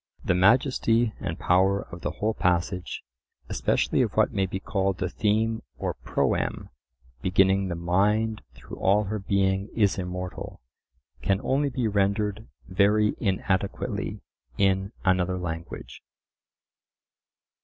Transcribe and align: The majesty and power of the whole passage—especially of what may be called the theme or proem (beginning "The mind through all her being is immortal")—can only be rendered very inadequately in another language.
The 0.25 0.33
majesty 0.33 1.13
and 1.19 1.37
power 1.37 1.83
of 1.83 2.01
the 2.01 2.09
whole 2.09 2.33
passage—especially 2.33 4.01
of 4.01 4.17
what 4.17 4.33
may 4.33 4.47
be 4.47 4.59
called 4.59 4.97
the 4.97 5.07
theme 5.09 5.61
or 5.77 5.93
proem 5.93 6.69
(beginning 7.21 7.67
"The 7.67 7.75
mind 7.75 8.41
through 8.55 8.77
all 8.77 9.03
her 9.03 9.19
being 9.19 9.69
is 9.75 9.99
immortal")—can 9.99 11.39
only 11.43 11.69
be 11.69 11.87
rendered 11.87 12.47
very 12.67 13.13
inadequately 13.19 14.21
in 14.57 14.91
another 15.05 15.37
language. 15.37 16.01